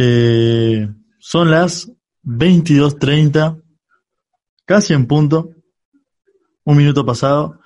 [0.00, 0.88] Eh,
[1.18, 1.90] son las
[2.22, 3.60] 22.30,
[4.64, 5.50] casi en punto,
[6.62, 7.58] un minuto pasado,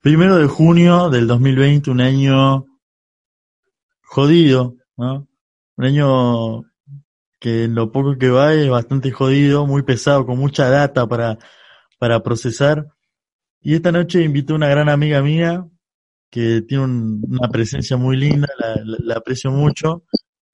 [0.00, 2.66] primero de junio del 2020, un año
[4.02, 5.28] jodido, ¿no?
[5.76, 6.62] Un año
[7.38, 11.38] que en lo poco que va es bastante jodido, muy pesado, con mucha data para,
[12.00, 12.88] para procesar.
[13.60, 15.64] Y esta noche invité a una gran amiga mía
[16.30, 20.02] que tiene una presencia muy linda, la, la aprecio mucho,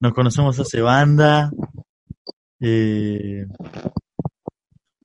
[0.00, 1.50] nos conocemos hace banda.
[2.60, 3.46] Eh,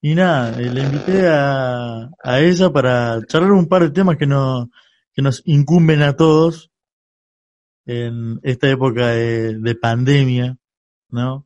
[0.01, 4.25] y nada, eh, le invité a, a ella para charlar un par de temas que,
[4.25, 4.69] no,
[5.13, 6.71] que nos incumben a todos
[7.85, 10.57] en esta época de, de pandemia,
[11.09, 11.45] ¿no?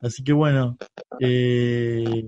[0.00, 0.78] Así que bueno,
[1.18, 2.24] eh,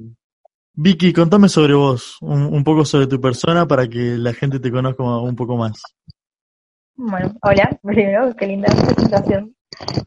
[0.74, 4.70] Vicky, contame sobre vos, un, un poco sobre tu persona para que la gente te
[4.70, 5.82] conozca un poco más.
[6.94, 9.54] Bueno, hola, primero, qué linda presentación.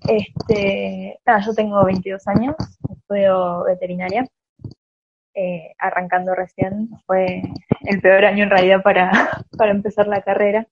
[0.07, 2.55] Este, nada, yo tengo 22 años,
[2.89, 4.27] estudio veterinaria,
[5.33, 7.41] eh, arrancando recién, fue
[7.81, 9.11] el peor año en realidad para,
[9.57, 10.67] para empezar la carrera.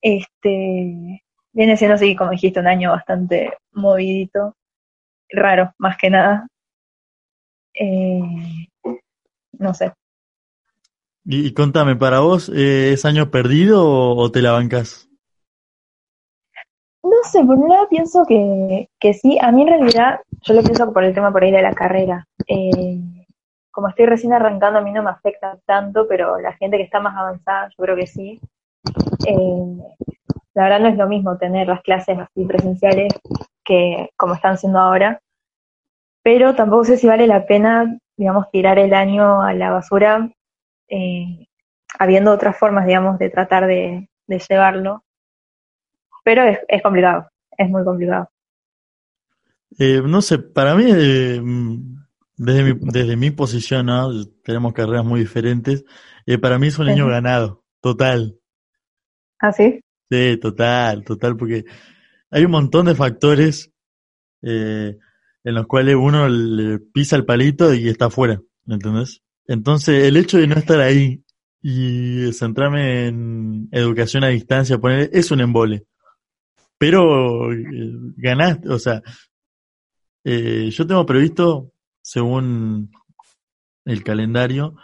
[0.00, 4.56] Este, viene siendo así, como dijiste, un año bastante movidito,
[5.28, 6.48] raro, más que nada.
[7.74, 8.20] Eh,
[9.58, 9.92] no sé.
[11.24, 15.07] Y, y contame, ¿para vos eh, es año perdido o, o te la bancas?
[17.08, 20.62] No sé, por un lado pienso que, que sí, a mí en realidad, yo lo
[20.62, 22.26] pienso por el tema por ahí de la carrera.
[22.46, 23.00] Eh,
[23.70, 27.00] como estoy recién arrancando, a mí no me afecta tanto, pero la gente que está
[27.00, 28.38] más avanzada, yo creo que sí.
[29.26, 29.78] Eh,
[30.52, 33.14] la verdad no es lo mismo tener las clases así presenciales
[33.64, 35.20] que como están siendo ahora,
[36.22, 40.30] pero tampoco sé si vale la pena, digamos, tirar el año a la basura,
[40.88, 41.46] eh,
[41.98, 45.04] habiendo otras formas, digamos, de tratar de, de llevarlo
[46.28, 48.28] pero es, es complicado, es muy complicado.
[49.78, 51.40] Eh, no sé, para mí, eh,
[52.36, 54.10] desde, mi, desde mi posición, ¿no?
[54.44, 55.86] tenemos carreras muy diferentes,
[56.26, 57.12] eh, para mí es un año Ujú.
[57.12, 58.38] ganado, total.
[59.38, 59.80] ¿Ah, sí?
[60.10, 61.64] Sí, total, total, porque
[62.30, 63.72] hay un montón de factores
[64.42, 64.98] eh,
[65.44, 69.22] en los cuales uno le pisa el palito y está afuera, ¿me ¿entendés?
[69.46, 71.24] Entonces, el hecho de no estar ahí
[71.62, 75.86] y centrarme en educación a distancia, poner, es un embole.
[76.78, 77.66] Pero eh,
[78.16, 79.02] ganaste, o sea,
[80.24, 82.90] eh, yo tengo previsto, según
[83.84, 84.74] el calendario,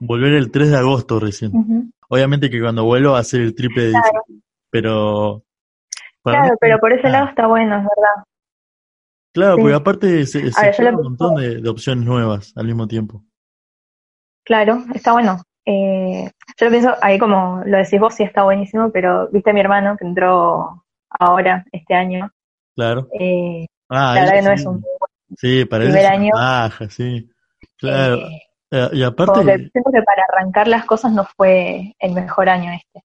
[0.00, 1.92] volver el 3 de agosto recién.
[2.08, 4.24] Obviamente que cuando vuelvo va a ser el triple de Claro,
[4.70, 5.42] pero
[6.22, 8.24] claro, mí, pero por ese ah, lado está bueno, es verdad.
[9.32, 9.76] claro, porque Sí.
[9.80, 13.24] aparte se, se lo un montón de, de opciones nuevas al mismo tiempo.
[14.44, 15.40] Claro, está bueno.
[15.64, 16.28] Eh,
[16.58, 19.60] yo lo pienso, ahí como lo decís vos, sí está buenísimo, pero viste a mi
[19.60, 20.81] hermano que entró
[21.18, 22.30] ahora, este año.
[22.74, 23.08] Claro.
[23.18, 24.54] Eh, Ah, la verdad que no sí.
[24.54, 26.30] es un buen Sí, para primer año.
[26.32, 27.28] paja, sí.
[27.78, 28.16] Claro.
[28.18, 28.38] Eh,
[28.74, 32.72] Eh, y aparte, que siento que para arrancar las cosas no fue el mejor año
[32.72, 33.02] este.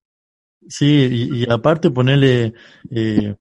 [0.67, 2.53] sí, y, y aparte ponerle,
[2.89, 3.35] eh,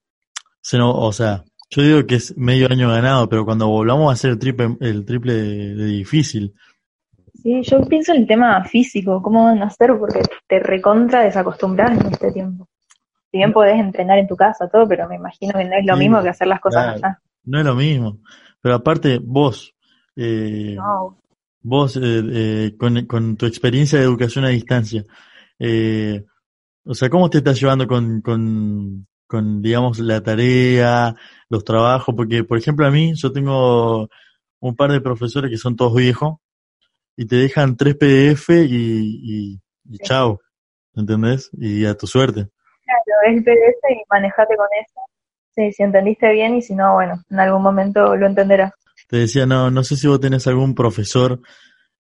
[0.81, 4.39] o sea, yo digo que es medio año ganado, pero cuando volvamos a hacer el
[4.41, 6.55] triple, el triple de, de difícil,
[7.43, 11.93] Sí, yo pienso en el tema físico, cómo van a hacer, porque te recontra desacostumbras
[12.01, 12.67] en este tiempo.
[13.37, 15.95] Si bien podés entrenar en tu casa, todo, pero me imagino que no es lo
[15.95, 16.97] Sí, mismo que hacer las cosas claro.
[17.05, 17.21] allá.
[17.45, 18.19] no es lo mismo.
[18.63, 19.75] Pero aparte, vos,
[20.17, 21.19] eh, No,
[21.61, 25.05] vos, eh, eh, con, con tu experiencia de educación a distancia,
[25.59, 26.25] eh,
[26.85, 31.15] o sea, ¿cómo te estás llevando con, con, con, digamos, la tarea,
[31.51, 32.15] los trabajos?
[32.17, 34.09] Porque, por ejemplo, a mí, yo tengo
[34.61, 36.37] un par de profesores que son todos viejos
[37.17, 39.21] y te dejan tres PDF y,
[39.53, 39.61] y,
[39.91, 40.05] y Sí.
[40.05, 40.41] chao,
[40.95, 41.51] ¿entendés?
[41.53, 42.49] Y a tu suerte.
[43.27, 45.01] Es el PDF y manejate con eso.
[45.55, 48.73] Sí, si entendiste bien y si no, bueno, en algún momento lo entenderás.
[49.09, 51.41] Te decía, no, no sé si vos tenés algún profesor,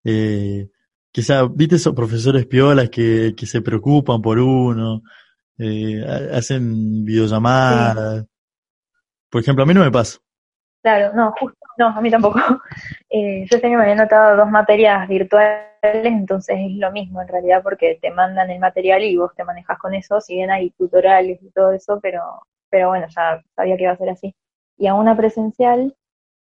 [0.04, 0.68] eh,
[1.12, 5.02] quizá, viste esos profesores piolas que, que se preocupan por uno,
[5.58, 8.26] eh, ha- hacen videollamadas.
[9.30, 10.18] Por ejemplo, a mí no me pasa.
[10.82, 12.38] Claro, no, justo, no, a mí tampoco.
[13.18, 17.28] Eh, yo este año me había notado dos materias virtuales, entonces es lo mismo en
[17.28, 20.70] realidad porque te mandan el material y vos te manejas con eso, si bien hay
[20.72, 24.34] tutoriales y todo eso, pero, pero bueno, ya sabía que iba a ser así.
[24.76, 25.96] y a una presencial,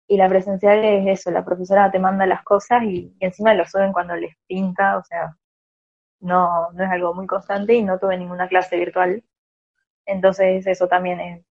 [0.07, 3.94] y la presencial es eso, la profesora te manda las cosas y, encima lo suben
[3.94, 5.36] cuando les pinta, o sea,
[6.19, 9.24] no, no es algo muy constante y no tuve ninguna clase virtual.
[10.06, 11.45] Entonces eso también es,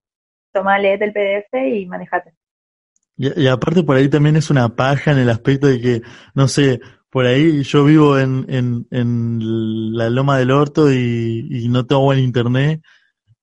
[0.53, 2.38] toma, leete el PDF y manejate.
[3.19, 6.01] Y, y, aparte por ahí también es una paja en el aspecto de que,
[6.33, 6.79] no sé,
[7.11, 9.39] por ahí yo vivo en, en, en
[9.95, 12.81] la Loma del Orto y, y no tengo buen internet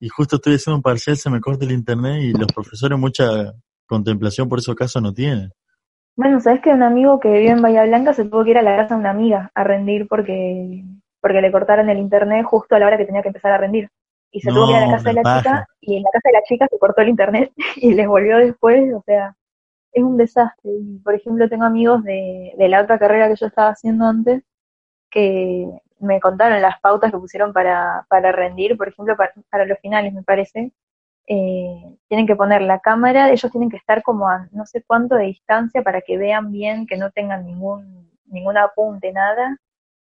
[0.00, 3.52] y justo estoy haciendo un parcial, se me corta el internet y los profesores mucha
[3.86, 5.50] contemplación por esos casos no tienen.
[6.16, 8.62] Bueno, sabes que un amigo que vive en Bahía Blanca se tuvo que ir a
[8.62, 10.82] la casa de una amiga a rendir porque,
[11.20, 13.90] porque le cortaron el internet justo a la hora que tenía que empezar a rendir.
[14.30, 16.28] Y se tuvo que ir a la casa de la chica y en la casa
[16.28, 19.34] de la chica se cortó el internet y les volvió después, o sea,
[19.92, 20.70] es un desastre.
[20.72, 24.42] Y, por ejemplo, tengo amigos de, la otra carrera que yo estaba haciendo antes
[25.10, 25.68] que
[26.00, 30.12] me contaron las pautas que pusieron para, para rendir, por ejemplo, para, para los finales,
[30.12, 30.72] me parece,
[31.28, 35.16] eh, tienen que poner la cámara, ellos tienen que estar como a no sé cuánto
[35.16, 39.56] de distancia para que vean bien, que no tengan ningún, ningún apunte, nada.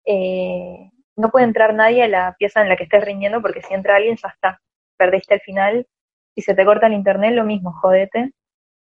[0.05, 3.73] Eh, no puede entrar nadie a la pieza en la que estés rindiendo porque si
[3.75, 4.61] entra alguien ya está,
[4.99, 5.87] perdiste el final.
[6.34, 8.32] Si se te corta el internet, lo mismo, jodete.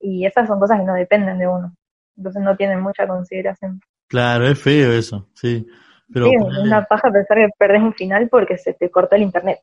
[0.03, 1.75] Y esas son cosas que no dependen de uno.
[2.17, 3.81] Entonces no tienen mucha consideración.
[4.09, 5.67] Claro, es feo eso, sí.
[6.13, 9.23] Pero sí, es una paja pensar que perdés un final porque se te cortó el
[9.23, 9.61] internet.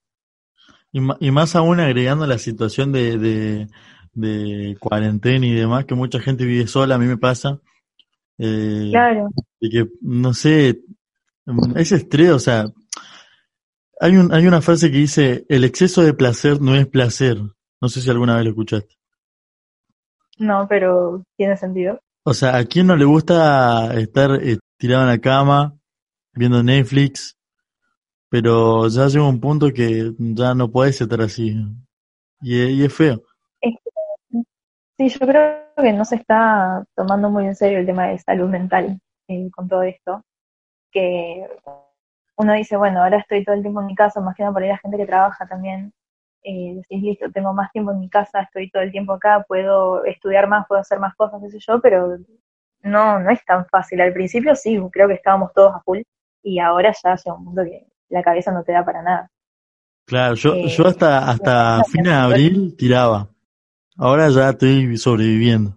[0.92, 3.68] Y, y más aún agregando la situación de, de,
[4.14, 7.60] de, cuarentena y demás, que mucha gente vive sola, a mí me pasa.
[8.40, 9.30] Eh, claro.
[9.60, 10.80] Y que, no sé,
[11.76, 12.66] ese estrés, o sea,
[14.00, 17.38] hay, un, hay una frase que dice, el exceso de placer no es placer.
[17.82, 18.99] No sé si alguna vez lo escuchaste.
[20.40, 22.00] No, pero tiene sentido.
[22.24, 25.78] O sea, ¿a quién no le gusta estar eh, tirado en la cama,
[26.34, 27.38] viendo Netflix,
[28.30, 31.56] pero ya llega un punto que ya no puedes estar así.
[32.42, 33.22] Y, es feo.
[34.98, 38.48] sí, yo creo que no se está tomando muy en serio el tema de salud
[38.48, 40.24] mental eh, con todo esto.
[40.92, 41.46] Que
[42.38, 44.64] uno dice, bueno, ahora estoy todo el tiempo en mi casa, más que nada por
[44.64, 45.92] ahí la gente que trabaja también.
[46.44, 50.06] Eh, decís, listo, tengo más tiempo en mi casa, estoy todo el tiempo acá, puedo
[50.06, 52.18] estudiar más, puedo hacer más cosas, qué sé yo, pero
[52.82, 54.02] no, no es tan fácil.
[54.02, 56.00] Al principio sí, creo que estábamos todos a full
[56.44, 59.30] y ahora ya llega un punto que la cabeza no te da para nada.
[60.06, 63.30] Claro, yo, eh, yo hasta, hasta fin de abril tiraba.
[63.98, 65.76] Ahora ya estoy sobreviviendo.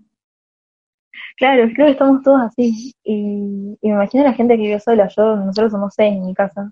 [1.36, 2.94] Claro, creo que estamos todos así.
[3.02, 5.08] Y, me imagino la gente que vive sola.
[5.08, 6.70] Yo, nosotros somos seis en mi casa.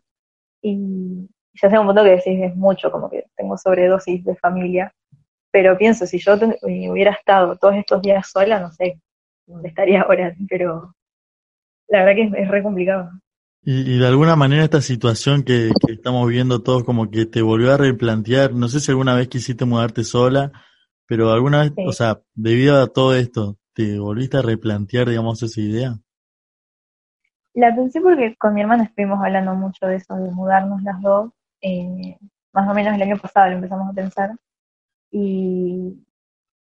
[0.63, 4.95] Y ya sé un punto que decís es mucho, como que tengo sobredosis de familia.
[5.51, 9.01] Pero pienso, si yo hubiera estado todos estos días sola, no sé
[9.47, 10.35] dónde estaría ahora.
[10.49, 10.95] Pero
[11.89, 13.11] la verdad que es, es re complicado.
[13.63, 17.77] Y, de alguna manera esta situación que, estamos viendo todos como que te volvió a
[17.77, 20.51] replantear, no sé si alguna vez quisiste mudarte sola,
[21.07, 25.61] pero alguna vez, o sea, debido a todo esto, ¿te volviste a replantear, digamos, esa
[25.61, 25.95] idea?
[27.53, 31.31] La pensé porque con mi hermana estuvimos hablando mucho de eso, de mudarnos las dos,
[31.61, 32.17] eh,
[32.53, 34.31] más o menos el año pasado lo empezamos a pensar,
[35.11, 36.05] y,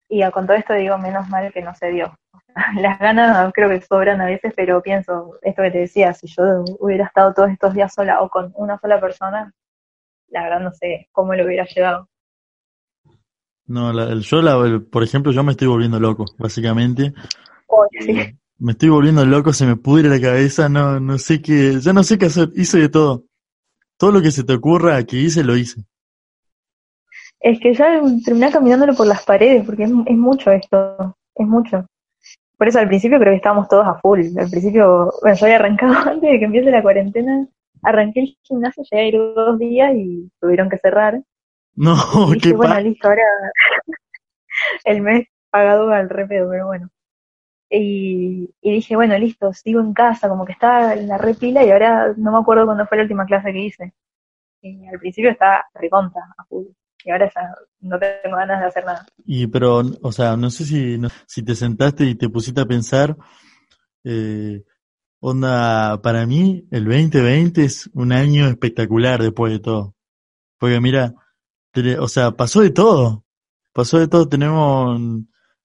[0.08, 2.18] y con todo esto digo, menos mal que no se dio.
[2.80, 6.64] Las ganas creo que sobran a veces, pero pienso, esto que te decía, si yo
[6.78, 9.52] hubiera estado todos estos días sola o con una sola persona,
[10.28, 12.08] la verdad no sé cómo lo hubiera llevado.
[13.66, 17.12] No, la, yo, la, por ejemplo, yo me estoy volviendo loco, básicamente.
[18.00, 18.36] sí.
[18.62, 22.02] Me estoy volviendo loco, se me pudre la cabeza, no, no sé qué, ya no
[22.02, 23.24] sé qué hacer, hice de todo.
[24.00, 25.82] Todo lo que se te ocurra que hice, lo hice.
[27.38, 31.84] Es que ya terminé caminándolo por las paredes, porque es, es mucho esto, es mucho.
[32.56, 34.20] Por eso al principio creo que estábamos todos a full.
[34.38, 37.46] Al principio, bueno, yo había arrancado antes de que empiece la cuarentena,
[37.82, 41.20] arranqué el gimnasio, llegué a ir dos días y tuvieron que cerrar.
[41.74, 41.94] No,
[42.30, 43.22] y dije, bueno, listo, ahora
[44.84, 46.88] el mes pagado al repedo, pero bueno.
[47.70, 51.70] Y, y, dije, bueno, listo, sigo en casa, como que estaba en la repila y
[51.70, 53.94] ahora no me acuerdo cuándo fue la última clase que hice.
[54.60, 56.66] Y al principio estaba reconta a full
[57.04, 59.06] y ahora ya no tengo ganas de hacer nada.
[59.24, 63.16] Y pero, o sea, no sé si, si te sentaste y te pusiste a pensar,
[64.04, 64.64] eh,
[65.20, 69.94] onda, para mí el 2020 es un año espectacular después de todo.
[70.58, 71.14] Porque mira,
[71.98, 73.24] o sea, pasó de todo,
[73.72, 75.00] pasó de todo, tenemos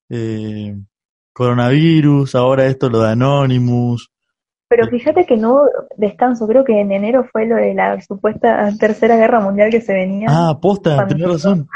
[0.10, 0.78] eh,
[1.36, 4.10] coronavirus, ahora esto lo de Anonymous,
[4.68, 8.72] pero fíjate que no hubo descanso, creo que en enero fue lo de la supuesta
[8.80, 10.28] tercera guerra mundial que se venía.
[10.30, 11.68] Ah, posta, tenés razón.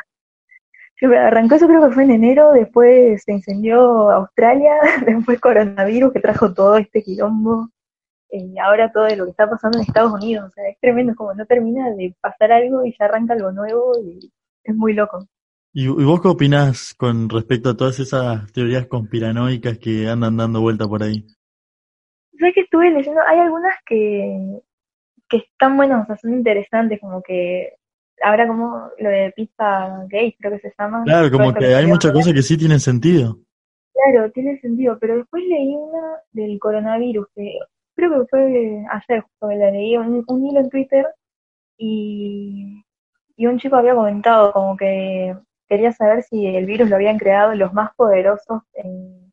[1.01, 4.73] Arrancó eso creo que fue en enero, después se incendió Australia,
[5.05, 7.69] después coronavirus que trajo todo este quilombo,
[8.31, 11.33] y ahora todo lo que está pasando en Estados Unidos, o sea, es tremendo, como
[11.33, 14.31] no termina de pasar algo y ya arranca algo nuevo y
[14.63, 15.25] es muy loco.
[15.81, 20.85] ¿Y, vos qué opinás con respecto a todas esas teorías conspiranoicas que andan dando vuelta
[20.85, 21.25] por ahí?
[22.37, 24.59] Que estuve leyendo, hay algunas que,
[25.29, 27.75] que están buenas, o sea, son interesantes, como que
[28.21, 31.03] ahora como lo de pizza gay, creo que se llama.
[31.05, 33.37] Claro, como que hay muchas cosas que sí tienen sentido.
[33.93, 37.57] Claro, tiene sentido, pero después leí una del coronavirus, que
[37.95, 41.05] creo que fue ayer, justo la leí, un, un hilo en Twitter,
[41.77, 42.83] y,
[43.37, 45.33] y un chico había comentado como que
[45.69, 49.31] quería saber si el virus lo habían creado los más poderosos, en-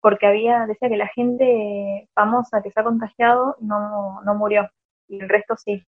[0.00, 4.68] porque había, decía que la gente famosa que se ha contagiado no, no murió,
[5.08, 5.84] y el resto sí.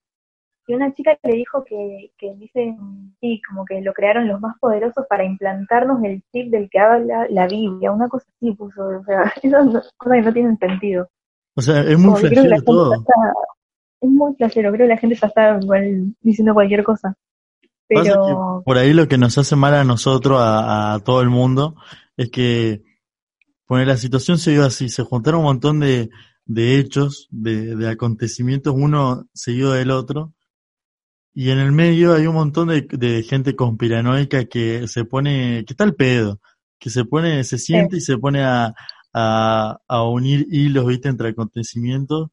[0.67, 2.75] Y una chica le dijo que, que dice,
[3.21, 7.25] sí, como que lo crearon los más poderosos para implantarnos el chip del que habla
[7.29, 11.07] la Biblia, una cosa así puso, o sea, esas no- cosas que no tienen sentido.
[11.55, 12.93] O sea, es muy flashero todo.
[12.95, 13.13] está,
[14.01, 17.15] es muy flashero, creo que la gente ya está igual diciendo cualquier cosa.
[17.87, 21.75] Pero, por ahí lo que nos hace mal a nosotros, a, a todo el mundo,
[22.17, 22.83] es que
[23.65, 26.09] poner la situación se dio así, se juntaron un montón de,
[26.45, 30.33] de hechos, de, de acontecimientos, uno seguido del otro,
[31.33, 35.73] y en el medio hay un montón de, de gente conspiranoica que se pone, que
[35.73, 36.39] está al pedo,
[36.79, 38.73] que se pone, se siente y se pone a,
[39.13, 42.29] a, a unir hilos, viste, entre acontecimientos,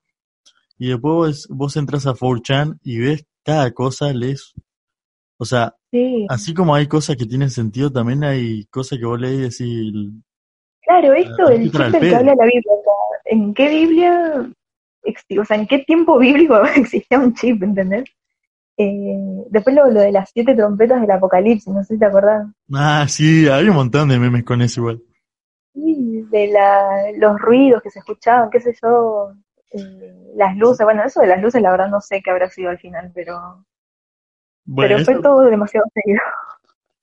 [0.79, 4.55] y después vos, vos entras a 4chan y ves cada cosa, lees,
[5.37, 9.21] o sea, sí, Así como hay cosas que tienen sentido, también hay cosas que vos
[9.21, 10.13] lees y decís,
[10.83, 13.69] claro, esto del para chip el del que habla la Biblia, o sea, ¿en qué
[13.69, 14.51] Biblia,
[15.41, 18.05] o sea, en qué tiempo bíblico existía un chip, ¿entendés?
[18.77, 22.47] Eh, después lo, lo de las siete trompetas del apocalipsis, no sé si te acordás.
[22.75, 25.03] ah, sí, hay un montón de memes con eso igual.
[25.73, 29.33] Sí, de la, los ruidos que se escuchaban, qué sé yo,
[29.73, 32.71] eh, las luces, bueno, eso de las luces la verdad no sé qué habrá sido
[32.71, 33.65] al final, pero,
[34.65, 36.21] Bueno, pero fue eso- todo demasiado seguido.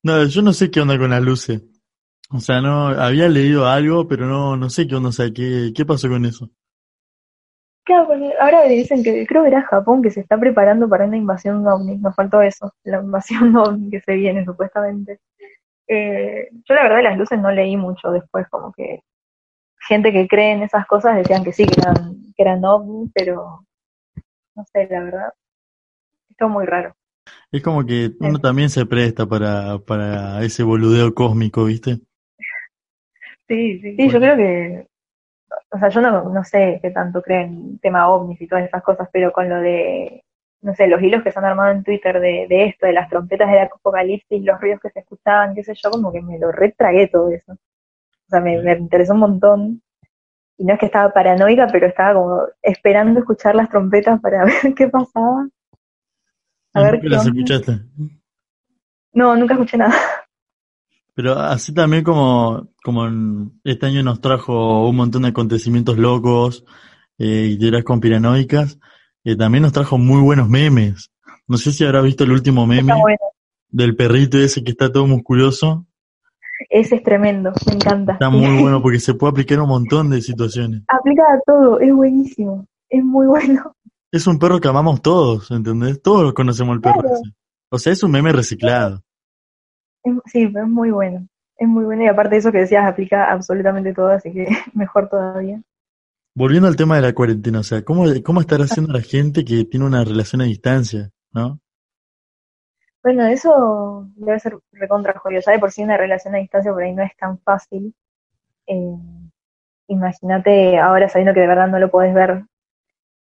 [0.04, 1.62] no, yo no sé qué onda con las luces.
[2.34, 5.72] O sea, no, había leído algo, pero no, no sé qué onda, o sea, qué,
[5.76, 6.50] qué pasó con eso.
[7.84, 11.18] Claro, porque ahora dicen que creo que era Japón que se está preparando para una
[11.18, 15.20] invasión ovni, nos faltó eso, la invasión ovni que se viene supuestamente.
[15.88, 19.02] Eh, yo la verdad de las luces no leí mucho después, como que
[19.88, 23.66] gente que cree en esas cosas decían que sí, que eran, que eran ovni, pero
[24.56, 25.34] no sé, la verdad,
[26.30, 26.96] esto muy raro.
[27.52, 32.00] Es como que uno también se presta para, para ese boludeo cósmico, ¿viste?
[33.48, 34.88] Sí, sí, sí, yo creo que,
[35.72, 38.82] o sea, yo no, no sé qué tanto creen en tema ovnis y todas esas
[38.82, 40.24] cosas, pero con lo de,
[40.62, 43.10] no sé, los hilos que se han armado en Twitter de, de esto, de las
[43.10, 46.52] trompetas del apocalipsis, los ruidos que se escuchaban, qué sé yo, como que me lo
[46.52, 47.54] retragué todo eso.
[47.54, 49.82] O sea, me, me interesó un montón.
[50.58, 54.74] Y no es que estaba paranoica, pero estaba como esperando escuchar las trompetas para ver
[54.76, 55.48] qué pasaba.
[56.74, 57.82] A ¿Y ver las escuchaste?
[59.14, 59.96] No, nunca escuché nada.
[61.14, 66.64] Pero así también como, como en- este año nos trajo un montón de acontecimientos locos
[67.18, 68.80] eh, y teorías conspiranoicas,
[69.26, 71.12] eh, también nos trajo muy buenos memes.
[71.48, 73.18] No sé si habrás visto el último meme bueno.
[73.70, 75.86] del perrito ese que está todo musculoso.
[76.70, 78.14] Ese es tremendo, me encanta.
[78.14, 80.84] Está muy bueno porque se puede aplicar a un montón de situaciones.
[80.88, 82.66] Aplica a todo, es buenísimo.
[82.90, 83.76] Es muy bueno.
[84.12, 86.02] Es un perro que amamos todos, ¿entendés?
[86.02, 87.16] Todos conocemos el perro Claro.
[87.16, 87.34] ese.
[87.70, 89.02] O sea, es un meme reciclado.
[90.26, 91.28] Sí, pero es muy bueno.
[91.58, 95.08] Es muy bueno y aparte de eso que decías, aplica absolutamente todo, así que mejor
[95.10, 95.62] todavía.
[96.36, 99.66] Volviendo al tema de la cuarentena, o sea, ¿cómo, cómo estará haciendo la gente que
[99.66, 101.60] tiene una relación a distancia, no?
[103.04, 105.42] Bueno, eso debe ser recontra jodido.
[105.46, 107.94] Ya de por sí una relación a distancia por ahí no es tan fácil.
[108.68, 108.96] Eh,
[109.92, 112.46] Imagínate ahora sabiendo que de verdad no lo podés ver.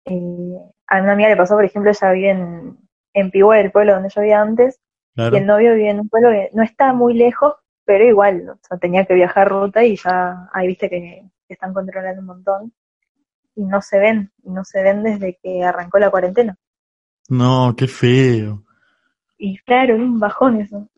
[0.04, 2.78] Eh, a una amiga le pasó, por ejemplo, ella vive en,
[3.14, 4.80] en el pueblo donde yo vivía antes,
[5.14, 5.34] Claro.
[5.34, 8.58] y el novio vive en un pueblo que no está muy lejos, pero igual, o
[8.62, 12.72] sea, tenía que viajar ruta y ya ahí viste que, que están controlando un montón.
[13.54, 16.56] Y no se ven, y no se ven desde que arrancó la cuarentena.
[17.28, 18.62] No, qué feo.
[19.38, 20.88] Y claro, es un bajón eso.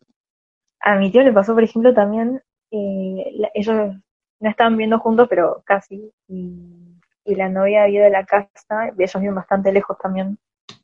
[0.80, 2.42] A mi tío le pasó, por ejemplo, también,
[2.72, 3.94] eh, la- ellos
[4.40, 6.87] no estaban viviendo juntos, pero casi, y,
[7.28, 10.38] y la novia había ido de la casa, ellos viven bastante lejos también,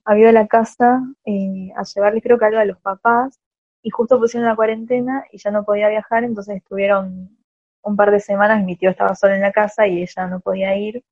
[0.04, 3.40] había ido de la casa eh, a llevarle creo que algo a los papás,
[3.82, 7.30] y justo pusieron la cuarentena y ya no podía viajar, entonces estuvieron
[7.82, 10.76] un par de semanas, mi tío estaba solo en la casa y ella no podía
[10.76, 11.02] ir,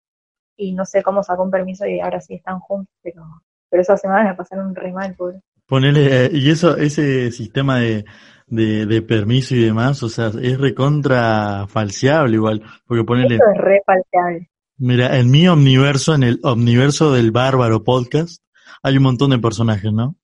[0.56, 3.24] y no sé cómo sacó un permiso y ahora sí están juntos, pero,
[3.70, 5.40] pero esas semanas la pasaron re mal, pobre.
[5.66, 8.04] Ponele, eh, y eso, ese sistema de,
[8.48, 13.58] de, de permiso y demás, o sea, es recontra falseable igual, porque ponele, Eso es
[13.58, 14.51] re falseable.
[14.82, 18.42] Mira, en mi omniverso, en el omniverso del Bárbaro Podcast,
[18.82, 20.16] hay un montón de personajes, ¿no?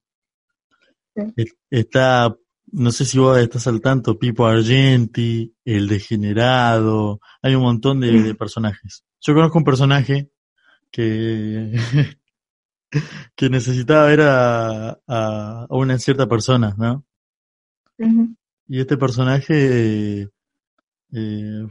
[1.14, 1.46] Sí.
[1.70, 2.36] Está
[2.72, 8.22] no sé si vos estás al tanto, Pipo Argenti, El Degenerado, hay un montón de,
[8.22, 9.04] de personajes.
[9.20, 10.30] Yo conozco un personaje
[10.90, 11.72] que,
[13.36, 17.04] que necesitaba ver a, a, a una cierta persona, ¿no?
[17.98, 18.34] Ujú.
[18.68, 20.28] Y este personaje
[21.12, 21.66] eh,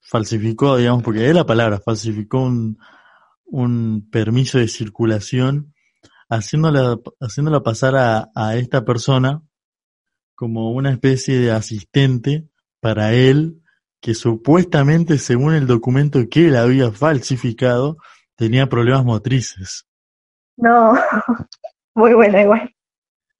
[0.00, 2.78] falsificó, digamos, porque es la palabra, falsificó un,
[3.44, 5.74] un permiso de circulación,
[6.28, 9.42] haciéndola, haciéndola pasar a, a esta persona
[10.34, 12.48] como una especie de asistente
[12.80, 13.60] para él,
[14.00, 17.98] que supuestamente, según el documento que él había falsificado,
[18.36, 19.86] tenía problemas motrices.
[20.56, 20.94] No,
[21.94, 22.74] muy buena igual.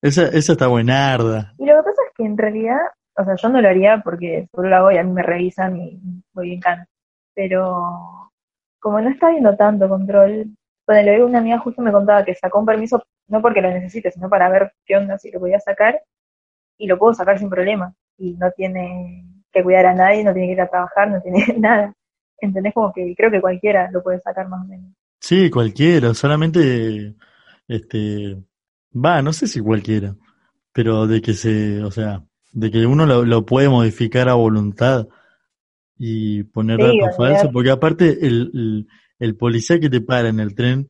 [0.01, 1.53] Esa, esa está buenarda.
[1.57, 2.77] Y lo que pasa es que en realidad,
[3.17, 5.77] o sea, yo no lo haría porque solo lo hago y a mí me revisan
[5.77, 5.99] y
[6.33, 6.87] voy bien cana.
[7.33, 8.31] Pero
[8.79, 10.47] como no está viendo tanto control,
[10.85, 14.29] ponele, una amiga justo me contaba que sacó un permiso, no porque lo necesite, sino
[14.29, 16.01] para ver qué onda, si lo podía sacar,
[16.77, 17.93] y lo puedo sacar sin problema.
[18.17, 21.45] Y no tiene que cuidar a nadie, no tiene que ir a trabajar, no tiene
[21.59, 21.93] nada.
[22.39, 22.73] ¿Entendés?
[22.73, 24.91] Como que creo que cualquiera lo puede sacar más o menos.
[25.19, 27.15] Sí, cualquiera, solamente,
[27.67, 28.35] este,
[28.93, 30.15] va, no sé si cualquiera,
[30.73, 35.07] pero de que se, o sea, de que uno lo, lo puede modificar a voluntad
[35.97, 38.87] y poner Sí, datos falsos, porque aparte el, el,
[39.19, 40.89] el policía que te para en el tren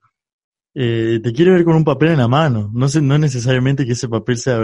[0.74, 3.92] eh, te quiere ver con un papel en la mano, no sé, no necesariamente que
[3.92, 4.60] ese papel sea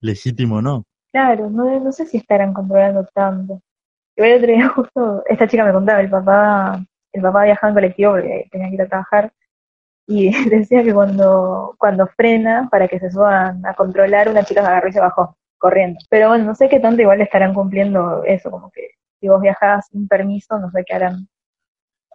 [0.00, 0.84] legítimo o no.
[1.10, 3.62] Claro, no, no sé si estarán controlando tanto.
[4.16, 7.74] Igual el otro día justo, esta chica me contaba, el papá, el papá viajaba en
[7.74, 9.32] colectivo porque tenía que ir a trabajar,
[10.06, 14.68] y decía que cuando, cuando frena para que se suban a controlar, una chica se
[14.68, 15.98] agarró y se bajó, corriendo.
[16.10, 19.86] Pero bueno, no sé qué tanto igual estarán cumpliendo eso, como que si vos viajás
[19.90, 21.28] sin permiso, no sé qué harán.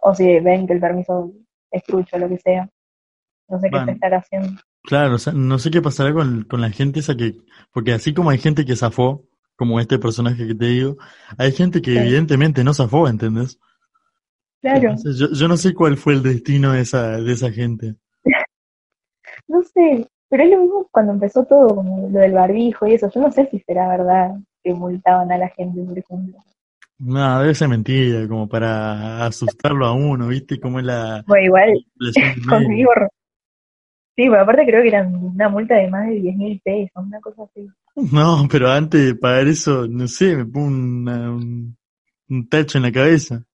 [0.02, 1.32] O si ven que el permiso
[1.70, 2.68] es trucho lo que sea.
[3.48, 4.60] No sé qué se estará haciendo.
[4.84, 7.34] Claro, o sea, no sé qué pasará con, con la gente esa que,
[7.72, 9.24] porque así como hay gente que zafó,
[9.56, 10.96] como este personaje que te digo,
[11.38, 11.98] hay gente que Sí.
[11.98, 13.58] evidentemente no zafó, ¿entendés?
[14.60, 17.94] Claro, Entonces, yo, yo no sé cuál fue el destino de esa, de esa gente.
[19.48, 23.10] no sé, pero es lo mismo cuando empezó todo, como lo del barbijo y eso.
[23.10, 24.30] Yo no sé si será verdad
[24.64, 26.38] que multaban a la gente, por ejemplo.
[26.98, 30.58] No, debe ser mentira, como para asustarlo a uno, ¿viste?
[30.58, 32.88] Como es la Bueno, igual manipulación de con mi medios.
[32.88, 33.08] gorro.
[34.16, 37.20] Sí, pero aparte creo que eran una multa de más de 10 mil pesos, una
[37.20, 37.68] cosa así.
[38.12, 41.76] No, pero antes de pagar eso, no sé, me pongo una- un,
[42.30, 43.44] un tacho en la cabeza.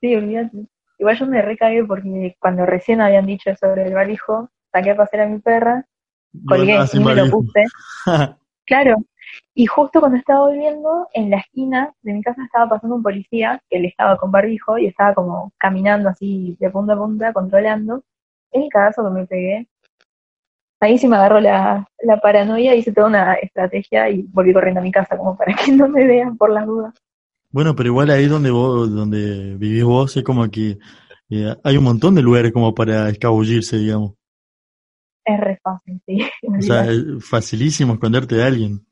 [0.00, 0.66] Sí, olvídate.
[0.98, 5.26] Igual yo me recagué porque cuando recién habían dicho sobre el barbijo, saqué a pasear
[5.26, 5.86] a mi perra,
[6.46, 7.64] colgué y me lo puse.
[8.66, 8.96] Claro.
[9.54, 13.62] Y justo cuando estaba volviendo, en la esquina de mi casa estaba pasando un policía
[13.68, 18.02] que él estaba con barbijo y estaba como caminando así de punta a punta, controlando.
[18.52, 19.68] El cagazo que me pegué.
[20.80, 24.84] Ahí sí me agarró la, la paranoia, hice toda una estrategia y volví corriendo a
[24.84, 26.94] mi casa como para que no me vean por las dudas.
[27.50, 30.78] Bueno, pero igual ahí donde vos, donde vivís vos, es como que
[31.28, 34.14] eh, hay un montón de lugares como para escabullirse, digamos.
[35.24, 36.18] Es re fácil, sí.
[36.58, 38.86] O sea, es facilísimo esconderte de alguien.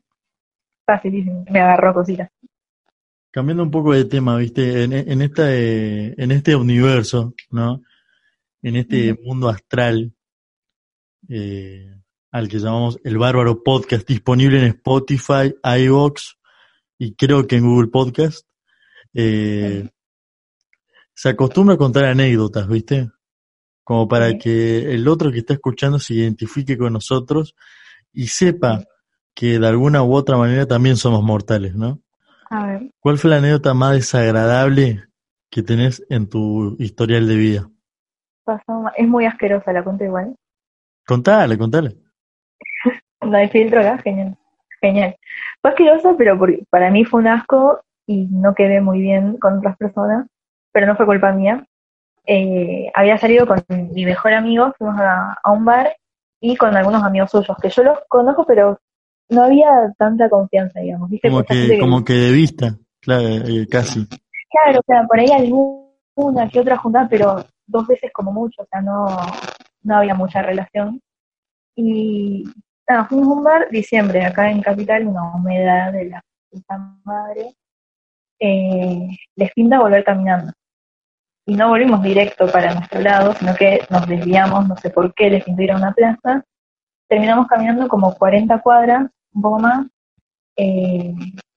[0.87, 1.45] Facilísimo.
[1.51, 2.31] Me agarró cositas.
[3.31, 7.83] Cambiando un poco de tema, viste, en, en esta, eh, en este universo, ¿no?
[8.63, 10.13] En este mundo astral,
[11.29, 11.95] eh,
[12.31, 16.35] al que llamamos El Bárbaro Podcast, disponible en Spotify, iVoox
[16.99, 18.47] y creo que en Google Podcast,
[19.15, 19.89] eh,
[21.15, 23.11] se acostumbra a contar anécdotas, ¿viste?
[23.85, 24.39] Como para Sí.
[24.39, 27.55] que el otro que está escuchando se identifique con nosotros
[28.13, 28.85] y sepa
[29.35, 32.01] que de alguna u otra manera también somos mortales, ¿no?
[32.51, 32.91] A ver.
[33.01, 35.05] ¿Cuál fue la anécdota más desagradable
[35.51, 37.69] que tenés en tu historial de vida?
[38.97, 40.35] Es muy asquerosa, la cuento igual.
[41.07, 41.97] Contale, contale.
[43.23, 44.37] No hay filtro acá, genial.
[44.81, 45.15] Genial.
[45.61, 49.59] Fue asquerosa, pero por- para mí fue un asco y no quedé muy bien con
[49.59, 50.27] otras personas,
[50.73, 51.65] pero no fue culpa mía.
[52.27, 55.97] Eh, había salido con mi mejor amigo, fuimos a, a un bar
[56.41, 58.79] y con algunos amigos suyos, que yo los conozco, pero
[59.31, 61.11] no había tanta confianza, digamos.
[61.11, 61.29] ¿viste?
[61.29, 64.07] Como Esa que, gente que- como que de vista, claro, eh, casi.
[64.07, 68.67] Claro, o sea, por ahí alguna que otra juntada, pero dos veces como mucho, o
[68.67, 69.07] sea, no,
[69.83, 71.01] no había mucha relación.
[71.75, 72.45] Y
[72.89, 77.55] nada, fuimos a un bar, diciembre, acá en Capital, una humedad de la puta madre.
[78.39, 80.53] Eh, les pinta volver caminando.
[81.47, 85.31] Y no volvimos directo para nuestro lado, sino que nos desviamos, no sé por qué,
[85.31, 86.45] les pintó ir a una plaza.
[87.09, 89.87] Terminamos caminando como 40 cuadras, un poco más,
[90.57, 91.15] eh,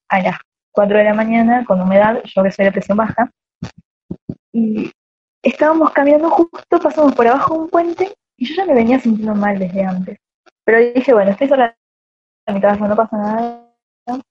[0.09, 0.37] a las
[0.71, 3.29] 4 de la mañana con humedad, yo que soy de presión baja,
[4.51, 4.91] y
[5.43, 9.35] estábamos caminando justo, pasamos por abajo de un puente y yo ya me venía sintiendo
[9.35, 10.17] mal desde antes.
[10.63, 11.75] Pero dije, bueno, estoy sola
[12.47, 14.21] a mi casa, no pasa nada.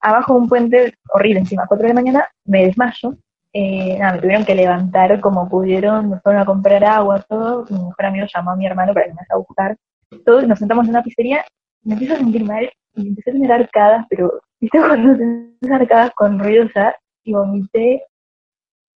[0.00, 3.16] Abajo de un puente horrible, encima, 4 de la mañana, me desmayo.
[3.56, 7.64] Eh, nada, me tuvieron que levantar como pudieron, me fueron a comprar agua, todo.
[7.70, 9.76] Mi mejor amigo llamó a mi hermano para que me vaya a buscar.
[10.24, 11.44] Todos nos sentamos en una pizzería,
[11.84, 16.10] me empiezo a sentir mal y empecé a tener arcadas, pero, ¿viste cuando tenés arcadas
[16.14, 16.96] con ruido ya?
[17.22, 18.02] Y vomité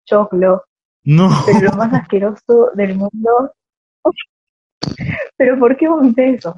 [0.04, 0.64] choclo.
[1.04, 1.28] No.
[1.46, 3.52] Pero lo más asqueroso del mundo.
[5.36, 6.56] pero ¿por qué vomité eso?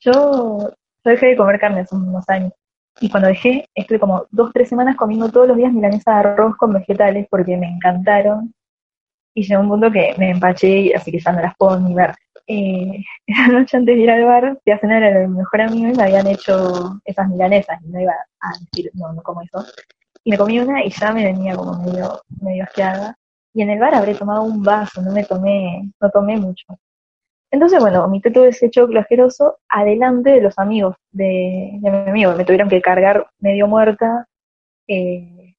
[0.00, 2.52] Yo, yo dejé de comer carne hace unos años.
[3.00, 6.56] Y cuando dejé, estuve como dos, tres semanas comiendo todos los días milanesa de arroz
[6.56, 8.54] con vegetales porque me encantaron.
[9.34, 12.14] Y llegó un punto que me empaché, así que ya no las puedo ni ver.
[12.46, 15.88] Eh, la noche antes de ir al bar, fui a cenar a mi mejor amigo
[15.88, 17.78] y me habían hecho esas milanesas.
[17.82, 19.64] Y no iba a decir, no, no como eso.
[20.24, 23.16] Y me comí una y ya me venía como medio, medio asqueada.
[23.54, 26.64] Y en el bar habré tomado un vaso, no me tomé, no tomé mucho.
[27.52, 32.32] Entonces, bueno, todo ese choclo asqueroso adelante de los amigos de, de mi amigo.
[32.34, 34.26] Me tuvieron que cargar medio muerta
[34.88, 35.54] eh,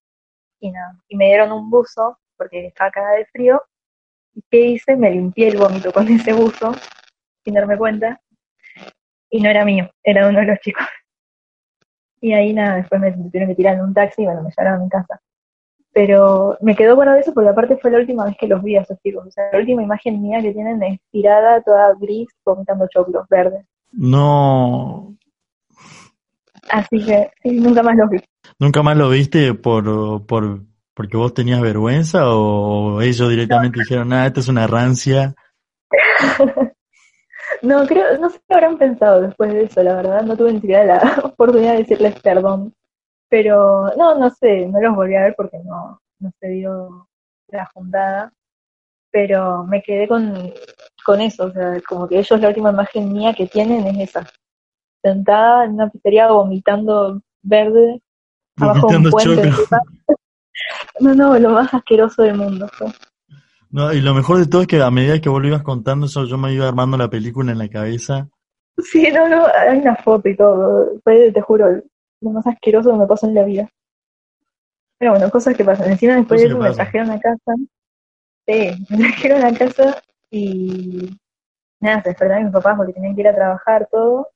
[0.60, 0.98] y nada.
[1.08, 3.62] Y me dieron un buzo porque estaba cagada de frío.
[4.34, 4.96] ¿Y qué hice?
[4.96, 6.74] Me limpié el vómito con ese buzo
[7.44, 8.20] sin darme cuenta.
[9.30, 10.88] Y no era mío, era uno de los chicos.
[12.22, 14.82] Y ahí nada, después me tuvieron que tirar en un taxi y bueno, me llevaron
[14.82, 15.22] a mi casa.
[15.94, 18.82] Pero me quedó guardado eso porque aparte fue la última vez que los vi a
[18.82, 19.28] esos chicos.
[19.28, 23.66] O sea, la última imagen mía que tienen es tirada, toda gris, vomitando choclos verdes.
[23.92, 25.16] No.
[26.70, 28.20] Así que sí, nunca más los vi.
[28.60, 30.62] ¿Nunca más lo viste por, por
[30.94, 35.34] porque vos tenías vergüenza o ellos directamente dijeron, nada, esto es una rancia?
[37.62, 40.22] no, creo, no sé qué habrán pensado después de eso, la verdad.
[40.24, 42.74] No tuve ni siquiera la oportunidad de decirles perdón.
[43.34, 47.08] Pero no, no sé, no los volví a ver porque no, no se dio
[47.48, 48.32] la juntada.
[49.10, 50.54] Pero me quedé con,
[51.04, 54.30] con eso, o sea, como que ellos la última imagen mía que tienen es esa.
[55.02, 58.04] Sentada en una pizzería vomitando verde,
[58.58, 59.50] abajo de un puente.
[61.00, 62.88] No, no, lo más asqueroso del mundo fue.
[63.72, 66.06] No, y lo mejor de todo es que a medida que vos lo ibas contando
[66.06, 68.30] eso, yo me iba armando la película en la cabeza.
[68.78, 71.00] Sí, no, no, hay una foto y todo.
[71.04, 71.82] Fue, te juro,
[72.24, 73.70] lo más asqueroso que me pasó en la vida.
[74.98, 75.92] Pero bueno, cosas que pasan.
[75.92, 77.56] Encima después de eso me trajeron a casa.
[78.48, 81.18] Sí, me trajeron a casa y
[81.80, 84.30] nada, se despertaron mis papás porque tenían que ir a trabajar todo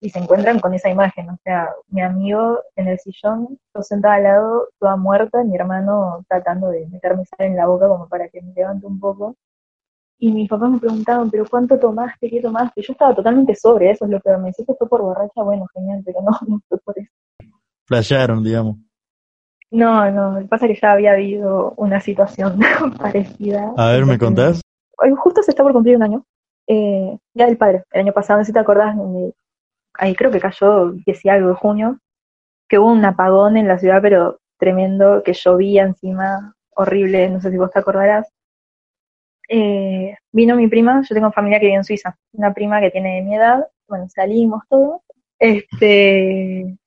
[0.00, 1.30] y se encuentran con esa imagen.
[1.30, 6.24] O sea, mi amigo en el sillón, yo sentada al lado, toda muerta, mi hermano
[6.28, 9.34] tratando de meterme sal en la boca como para que me levante un poco.
[10.18, 12.30] Y mis papás me preguntaban, ¿pero cuánto tomaste?
[12.30, 12.82] ¿Qué tomaste?
[12.82, 15.66] Yo estaba totalmente sobre eso, es lo que me decís que fue por borracha, bueno,
[15.74, 17.10] genial, pero no, no fue por eso.
[17.86, 18.76] Flasharon, digamos.
[19.70, 22.60] No, no, lo que pasa es que ya había habido una situación
[22.98, 23.72] parecida.
[23.76, 24.60] A ver, ¿me contás?
[25.18, 26.24] Justo se está por cumplir un año.
[26.66, 28.96] Eh, ya del padre, el año pasado, no sé si te acordás,
[29.94, 31.98] ahí creo que cayó 10 y algo de junio,
[32.68, 37.50] que hubo un apagón en la ciudad, pero tremendo, que llovía encima, horrible, no sé
[37.50, 38.28] si vos te acordarás.
[39.48, 43.20] Eh, vino mi prima, yo tengo familia que vive en Suiza, una prima que tiene
[43.22, 45.02] mi edad, bueno, salimos todos.
[45.38, 46.78] Este,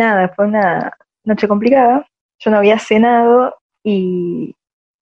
[0.00, 0.92] nada, fue una
[1.24, 2.06] noche complicada,
[2.38, 4.54] yo no había cenado y,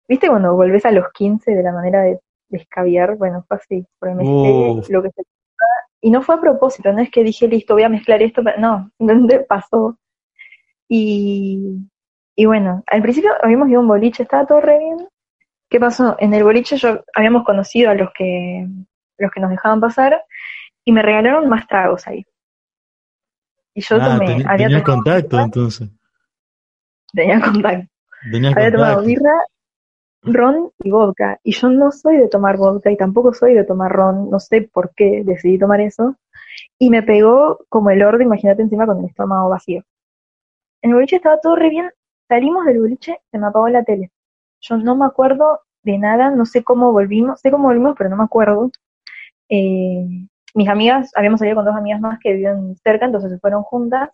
[0.09, 4.15] viste, cuando volvés a los 15 de la manera de, descaviar, bueno, fue así, porque
[4.15, 4.25] me
[4.89, 5.23] lo que se
[6.01, 8.91] y no fue a propósito, no es que dije, listo, voy a mezclar esto, no,
[8.99, 9.99] ¿dónde pasó?
[10.87, 11.79] Y,
[12.37, 15.09] y bueno, al principio habíamos ido a un boliche, estaba todo re bien.
[15.71, 16.15] ¿Qué pasó?
[16.19, 18.67] En el boliche yo habíamos conocido a los que,
[19.17, 20.23] los que nos dejaban pasar
[20.85, 22.25] y me regalaron más tragos ahí.
[23.75, 24.45] Y yo ah, tomé.
[24.47, 25.89] había contacto entonces.
[27.13, 27.89] Tenía contacto.
[28.27, 28.79] había contacto.
[28.79, 29.33] tomado birra
[30.25, 31.39] ron y vodka.
[31.43, 34.63] Y yo no soy de tomar vodka y tampoco soy de tomar ron, no sé
[34.73, 36.17] por qué decidí tomar eso.
[36.79, 39.83] Y me pegó como el orden, imagínate encima con el estómago vacío.
[40.83, 41.91] En el boliche estaba todo re bien,
[42.29, 44.11] salimos del boliche, se me apagó la tele.
[44.61, 48.17] Yo no me acuerdo de nada, no sé cómo volvimos, sé cómo volvimos, pero no
[48.17, 48.71] me acuerdo.
[49.49, 53.63] Eh, mis amigas, habíamos salido con dos amigas más que vivían cerca, entonces se fueron
[53.65, 54.11] juntas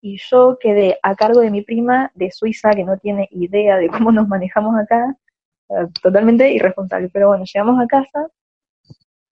[0.00, 3.88] y yo quedé a cargo de mi prima de Suiza, que no tiene idea de
[3.88, 5.16] cómo nos manejamos acá,
[6.02, 7.10] totalmente irresponsable.
[7.12, 8.28] Pero bueno, llegamos a casa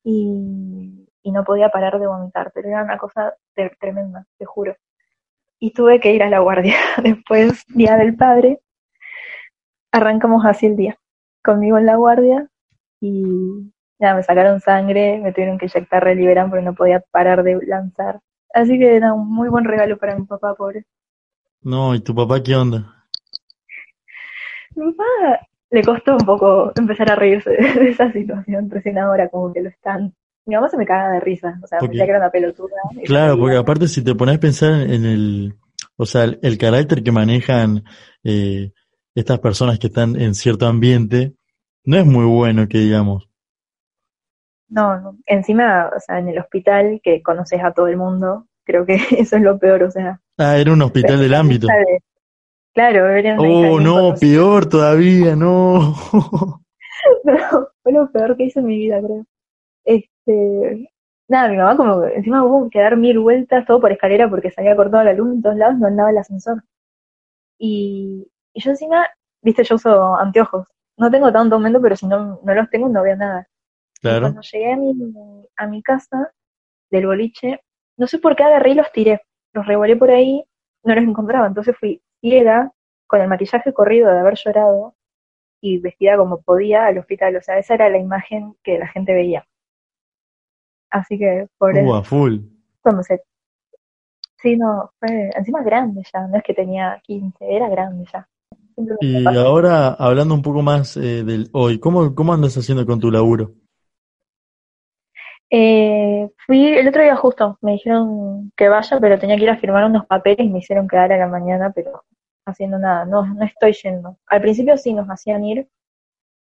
[0.02, 3.34] y, no podía parar de vomitar, pero era una cosa
[3.80, 4.76] tremenda, te juro.
[5.58, 6.76] Y tuve que ir a la guardia.
[7.02, 8.60] Después, Día del Padre,
[9.92, 10.98] arrancamos así el día,
[11.44, 12.48] conmigo en la guardia
[13.00, 17.58] y ya me sacaron sangre, me tuvieron que inyectar Reliberan porque no podía parar de
[17.66, 18.20] lanzar.
[18.52, 20.84] Así que era un muy buen regalo para mi papá, pobre.
[21.62, 23.06] No, ¿y tu papá qué onda?
[24.74, 29.52] Mi papá le costó un poco empezar a reírse de, esa situación, recién ahora como
[29.52, 30.14] que lo están
[30.46, 32.30] mi mamá se me cagaba de risa, o sea, me Porque- decía que era una
[32.30, 32.76] pelotuda.
[33.04, 35.54] Claro, porque aparte si te pones a pensar en el,
[35.96, 37.82] o sea, el, el carácter que manejan
[38.22, 38.70] eh,
[39.16, 41.34] estas personas que están en cierto ambiente,
[41.84, 43.28] no es muy bueno que digamos.
[44.68, 48.84] No, no, encima, o sea, en el hospital que conoces a todo el mundo, creo
[48.84, 50.20] que eso es lo peor, o sea.
[50.38, 51.68] Ah, era un hospital del ámbito.
[52.74, 55.94] Claro, era de Oh, un no, peor todavía, no.
[57.24, 59.24] No, fue lo peor que hice en mi vida, creo.
[59.84, 60.90] Este,
[61.28, 64.50] nada, mi mamá como que encima hubo que dar mil vueltas todo por escalera porque
[64.50, 66.62] se había cortado la luz en todos lados, no andaba el ascensor.
[67.58, 69.06] Y, y yo encima,
[69.42, 70.66] viste, yo uso anteojos.
[70.98, 73.46] No tengo tanto aumento, pero si no, no los tengo no veo nada.
[74.02, 74.94] Y cuando llegué a mi,
[75.56, 76.32] a mi casa
[76.90, 77.60] del boliche,
[77.96, 79.22] no sé por qué agarré y los tiré.
[79.52, 80.44] Los revolé por ahí,
[80.84, 81.46] no los encontraba.
[81.46, 82.72] Entonces fui ciega,
[83.06, 84.94] con el maquillaje corrido de haber llorado
[85.60, 87.36] y vestida como podía al hospital.
[87.36, 89.46] O sea, esa era la imagen que la gente veía.
[90.90, 92.38] Así que por Uh, eso, a full.
[92.82, 93.22] cuando se...
[94.38, 98.28] Sí, no, fue encima grande ya, no es que tenía 15, era grande ya.
[99.00, 103.10] Y ahora, hablando un poco más eh, del hoy, ¿cómo, cómo andas haciendo con tu
[103.10, 103.54] laburo?
[105.58, 109.56] Eh, fui el otro día justo, me dijeron que vaya, pero tenía que ir a
[109.58, 112.02] firmar unos papeles y me hicieron quedar a la mañana, pero
[112.46, 114.18] haciendo nada, no, no estoy yendo.
[114.26, 115.68] Al principio sí nos hacían ir,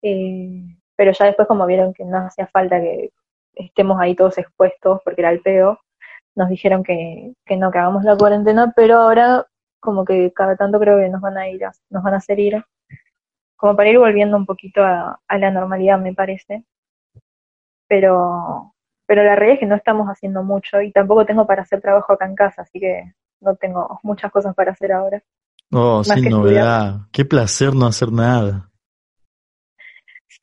[0.02, 0.62] eh,
[0.96, 3.10] pero ya después como vieron que no hacía falta que
[3.54, 5.80] estemos ahí todos expuestos porque era el peo,
[6.36, 9.46] nos dijeron que, que no, que hagamos la cuarentena, pero ahora
[9.80, 12.40] como que cada tanto creo que nos van a ir, a- nos van a hacer
[12.40, 12.64] ir,
[13.56, 16.64] como para ir volviendo un poquito a, a la normalidad me parece.
[17.88, 18.74] Pero,
[19.06, 22.12] pero la realidad es que no estamos haciendo mucho y tampoco tengo para hacer trabajo
[22.12, 25.22] acá en casa, así que no tengo muchas cosas para hacer ahora.
[25.72, 27.00] Oh, sin que novedad.
[27.12, 28.70] Qué placer no hacer nada.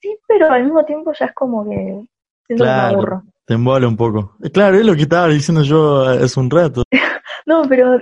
[0.01, 2.05] Sí, pero al mismo tiempo ya es como que
[2.47, 2.95] siento que me Claro.
[2.95, 3.23] aburro.
[3.45, 4.35] Te embola un poco.
[4.43, 6.83] Eh, Claro, es lo que estaba diciendo yo hace un rato.
[7.45, 7.99] No, pero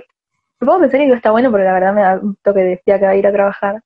[0.60, 3.26] supongo pensar que está bueno porque la verdad me da un toque de fiaca ir
[3.26, 3.82] a trabajar,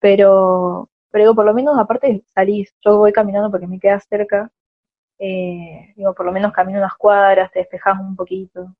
[0.00, 4.50] pero, pero digo, por lo menos aparte salís, yo voy caminando porque me queda cerca,
[5.18, 8.74] eh, digo, por lo menos camino unas cuadras, te despejas un poquito.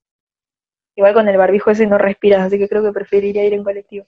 [0.95, 4.07] Igual con el barbijo ese no respiras, así que creo que preferiría ir en colectivo.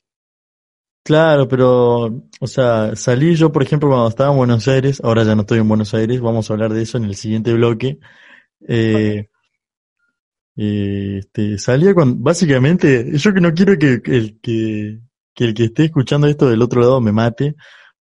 [1.04, 2.04] Claro, pero,
[2.40, 5.58] o sea, salí yo, por ejemplo, cuando estaba en Buenos Aires, ahora ya no estoy
[5.58, 7.98] en Buenos Aires, vamos a hablar de eso en el siguiente bloque.
[8.68, 9.28] Eh,
[10.54, 14.98] este, salía con, básicamente, yo que no quiero que, que el que,
[15.34, 17.54] que el que esté escuchando esto del otro lado me mate,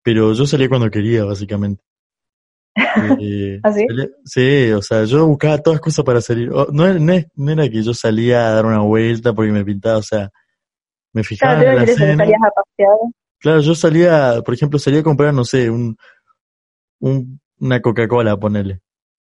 [0.02, 1.83] pero yo salía cuando quería, básicamente.
[3.62, 4.72] ¿Ah, sí?
[4.72, 6.50] o sea, yo buscaba todas cosas para salir.
[6.52, 9.52] Oh, no, era- no es- no era que yo salía a dar una vuelta porque
[9.52, 10.30] me pintaba, o sea,
[11.12, 12.24] me fijaba Claro, en la decir eso, que escena.
[12.24, 12.98] salías a pasear.
[13.40, 15.96] Claro, yo salía, por ejemplo, salía a comprar, no sé, un,
[17.00, 18.80] un, una Coca-Cola, ponele,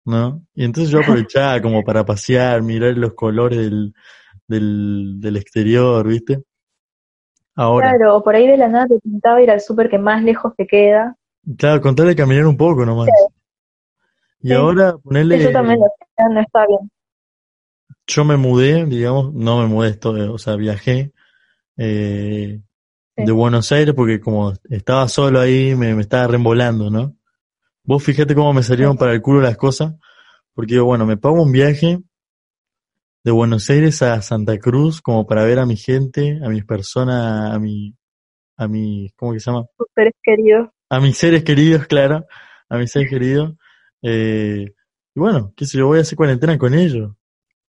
[0.04, 0.42] ¿no?
[0.54, 3.92] Y entonces yo aprovechaba como para pasear, mirar los colores del,
[4.46, 6.42] del, del exterior, ¿viste?
[7.56, 10.22] Ahora, Claro, o por ahí de la nada te pintaba ir al súper que más
[10.22, 11.16] lejos te queda.
[11.58, 13.08] Claro, contarle caminar un poco nomás.
[14.40, 14.54] Y Sí.
[14.54, 15.86] ahora ponerle, Eso también lo
[16.30, 16.90] no está bien.
[18.06, 21.12] yo me mudé, digamos, no me mudé esto, o sea, viajé
[21.76, 22.60] eh,
[23.16, 23.24] Sí.
[23.24, 27.16] de Buenos Aires porque como estaba solo ahí, me, me estaba reembolando, ¿no?
[27.84, 29.94] Vos fíjate cómo me salieron para el culo las cosas,
[30.54, 32.00] porque yo, bueno, me pago un viaje
[33.24, 37.54] de Buenos Aires a Santa Cruz como para ver a mi gente, a mis personas,
[37.54, 37.94] a mi,
[38.56, 39.66] a mi, ¿cómo que se llama?
[39.78, 40.68] Tus seres queridos.
[40.90, 42.26] A mis seres queridos, claro,
[42.68, 43.54] a mis seres queridos.
[44.02, 44.66] Eh,
[45.14, 47.12] y bueno, qué sé yo, voy a hacer cuarentena con ellos,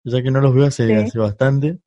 [0.04, 0.92] ya que no los veo hace, Sí.
[0.92, 1.78] hace bastante.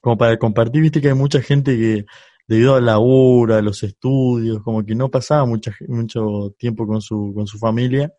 [0.00, 2.04] Como para compartir, viste que hay mucha gente que
[2.48, 7.32] debido al laburo, a los estudios, como que no pasaba mucha, mucho tiempo con su,
[7.34, 8.12] con su familia.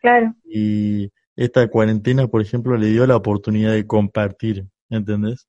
[0.00, 5.48] Claro, Y esta cuarentena, por ejemplo, le dio la oportunidad de compartir, ¿entendés?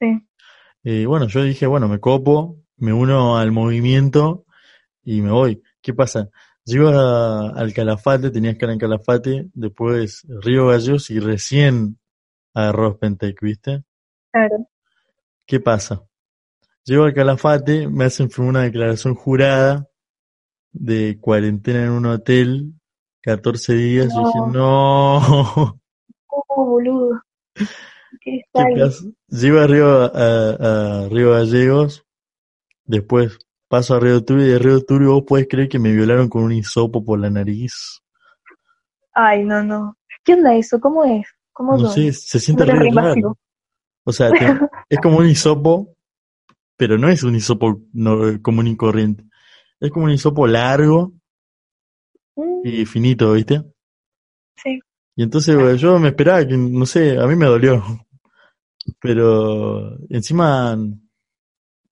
[0.00, 0.06] sí.
[0.84, 4.44] Eh, bueno, yo dije, bueno, me copo, me uno al movimiento
[5.04, 5.62] y me voy.
[5.80, 6.28] ¿Qué pasa?
[6.64, 11.98] Llego a- al Calafate, tenía escala en Calafate, después Río Gallegos y recién
[12.54, 13.84] a Rospentec, ¿viste?
[14.32, 14.68] Claro.
[15.46, 16.02] ¿Qué pasa?
[16.84, 19.88] Llego al Calafate, me hacen una declaración jurada
[20.72, 22.72] de cuarentena en un hotel,
[23.22, 25.80] 14 días, yo dije, no,
[26.56, 27.22] Oh, boludo.
[28.20, 29.04] ¿Qué pasa?
[29.28, 32.04] Llego a Río, a, a Río Gallegos,
[32.84, 33.38] después
[33.74, 36.44] paso a Río Turbio y de Río Turbio vos podés creer que me violaron con
[36.44, 38.00] un hisopo por la nariz.
[39.14, 39.96] Ay, no, no.
[40.24, 40.78] ¿Qué onda eso?
[40.78, 41.26] ¿Cómo es?
[41.52, 43.36] ¿Cómo No sé, se siente re raro.
[44.04, 44.46] O sea, te-
[44.90, 45.96] es como un hisopo,
[46.76, 49.24] pero no es un hisopo no, común y corriente.
[49.80, 51.12] Es como un hisopo largo
[52.38, 53.62] Mm, y finito, ¿viste?
[54.56, 54.80] sí.
[55.16, 57.82] Y entonces bueno, yo me esperaba que, no sé, a mí me dolió.
[59.00, 60.76] Pero encima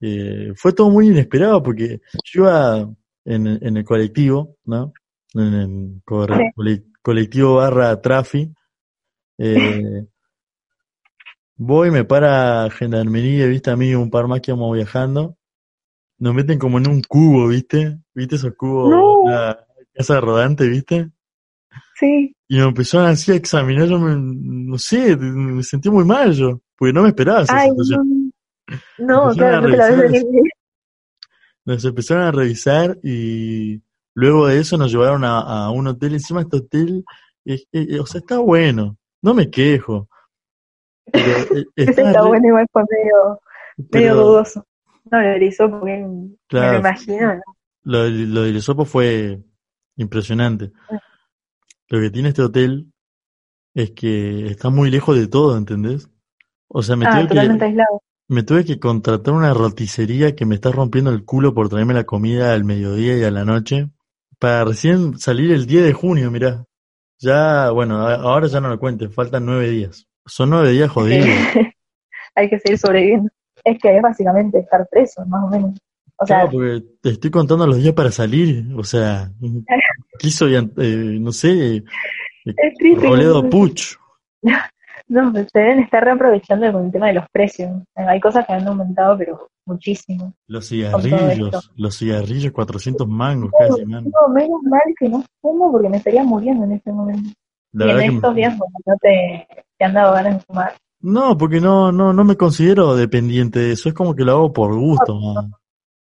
[0.02, 2.90] eh, fue todo muy inesperado porque yo iba
[3.24, 4.92] en, en el colectivo, ¿no?
[5.34, 8.52] En el cole- colectivo barra trafi.
[9.38, 10.04] Eh,
[11.56, 15.36] voy, me para gendarmería, viste, a mí un par más que vamos viajando.
[16.18, 19.30] Nos meten como en un cubo, viste, viste esos cubos, No.
[19.30, 21.10] la casa rodante, viste.
[21.98, 22.34] Sí.
[22.48, 26.60] Y me empezaron así a examinar, yo me, no sé, me sentí muy mal yo,
[26.76, 28.11] porque no me esperaba esa Ay, situación.
[28.98, 29.06] No.
[29.06, 30.42] No, Empezaron claro, no te la.
[31.64, 33.80] Nos empezaron a revisar y
[34.14, 36.14] luego de eso nos llevaron a, a un hotel.
[36.14, 37.04] Encima este hotel,
[37.44, 40.08] eh, eh, o sea, está bueno, no me quejo.
[41.12, 43.40] Pero, eh, Ese está está bueno, igual fue medio,
[43.76, 44.66] medio pero dudoso.
[45.10, 46.72] No lo hizo porque me Claro.
[46.74, 47.34] lo imagino.
[47.34, 47.40] ¿no?
[47.84, 49.40] lo, del- lo del hisopo fue
[49.96, 50.72] impresionante.
[50.90, 50.98] Ah.
[51.88, 52.92] Lo que tiene este hotel
[53.74, 56.08] es que está muy lejos de todo, ¿entendés?
[56.68, 58.02] O sea, me Ah, totalmente que, aislado.
[58.32, 62.04] Me tuve que contratar una roticería que me está rompiendo el culo por traerme la
[62.04, 63.88] comida al mediodía y a la noche
[64.38, 66.64] para recién salir el 10 de junio, mirá.
[67.20, 70.08] Ya, bueno, ahora ya no lo cuentes, faltan nueve días.
[70.26, 71.28] Son nueve días jodidos.
[72.34, 73.30] Hay que seguir sobreviviendo.
[73.64, 75.78] Es que es básicamente estar preso, más o menos.
[76.16, 79.30] O sea, porque te estoy contando los días para salir, o sea,
[80.18, 80.62] quiso, eh,
[81.20, 81.84] no sé, eh,
[82.44, 83.06] es triste.
[83.06, 83.96] Roledo Puch.
[85.12, 87.70] No, se deben estar reaprovechando con el tema de los precios.
[87.94, 90.32] Hay cosas que han aumentado, pero muchísimo.
[90.46, 94.04] Los cigarrillos, los cigarrillos, 400 mangos casi, man.
[94.04, 97.28] No, menos mal que no fumo porque me estaría muriendo en este momento.
[97.72, 99.46] La y en estos días, bueno, no te,
[99.76, 100.72] te han dado ganas de fumar.
[101.00, 104.52] no, porque no, no, no me considero dependiente de eso, es como que lo hago
[104.54, 105.52] por gusto, man.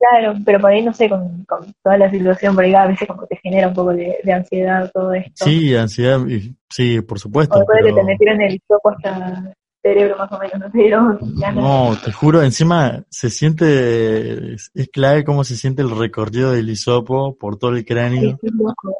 [0.01, 3.07] Claro, pero por ahí, no sé, con, con toda la situación, por ahí a veces
[3.07, 5.45] como te genera un poco de, de ansiedad todo esto.
[5.45, 8.89] Sí, ansiedad, y- sí, por o supuesto, después de que te pero metieron el hisopo
[8.89, 11.55] hasta el cerebro más o menos, no te ganas.
[11.55, 16.69] no, te juro, encima se siente, es, es clave cómo se siente el recorrido del
[16.69, 18.39] hisopo por todo el cráneo.
[18.41, 18.97] sí, loco.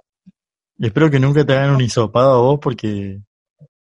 [0.77, 3.19] Y espero que nunca te hagan un hisopado a vos porque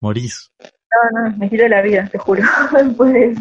[0.00, 0.50] morís.
[0.60, 2.42] No, no, me quito la vida, te juro.
[2.82, 3.40] Después de eso.